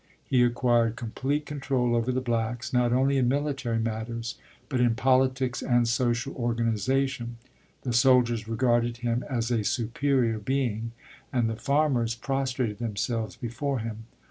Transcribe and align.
He 0.25 0.43
acquired 0.43 0.95
complete 0.95 1.45
control 1.45 1.95
over 1.95 2.11
the 2.11 2.21
blacks, 2.21 2.73
not 2.73 2.91
only 2.91 3.17
in 3.17 3.27
military 3.29 3.77
matters, 3.77 4.33
but 4.67 4.79
in 4.81 4.95
politics 4.95 5.61
and 5.61 5.87
social 5.87 6.33
organization; 6.35 7.37
"the 7.83 7.93
soldiers 7.93 8.47
regarded 8.47 8.97
him 9.05 9.23
as 9.29 9.51
a 9.51 9.63
superior 9.63 10.39
being, 10.39 10.91
and 11.31 11.47
the 11.47 11.55
farmers 11.55 12.15
prostrated 12.15 12.79
themselves 12.79 13.35
before 13.35 13.77
him. 13.77 14.05